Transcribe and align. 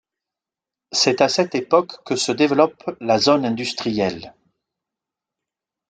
C'est 0.91 1.21
à 1.21 1.29
cette 1.29 1.53
époque 1.53 2.03
que 2.07 2.15
se 2.15 2.31
développe 2.31 2.97
la 3.01 3.19
zone 3.19 3.45
industrielles. 3.45 4.33